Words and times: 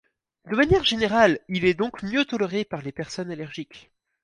De 0.49 0.55
manière 0.55 0.83
générale, 0.83 1.37
il 1.47 1.63
est 1.63 1.75
donc 1.75 2.01
mieux 2.01 2.25
toléré 2.25 2.65
par 2.65 2.81
les 2.81 2.91
personnes 2.91 3.29
allergiques. 3.29 3.91